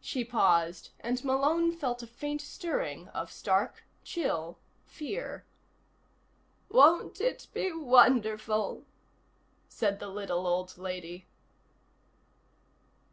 [0.00, 5.44] She paused and Malone felt a faint stirring of stark, chill fear.
[6.68, 8.82] "Won't it be wonderful?"
[9.68, 11.18] said the little old lady.
[11.20, 13.10] 4 "You're where?"